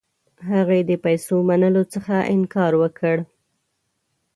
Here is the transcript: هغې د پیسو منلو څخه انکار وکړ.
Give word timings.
هغې 0.51 0.79
د 0.89 0.91
پیسو 1.03 1.35
منلو 1.49 1.83
څخه 1.93 2.15
انکار 2.33 2.73
وکړ. 2.81 3.15